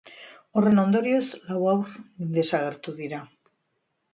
Horren 0.61 0.81
ondorioz, 0.83 1.27
lau 1.49 1.59
haur 1.73 1.91
desagertu 2.39 2.95
dira. 3.03 3.21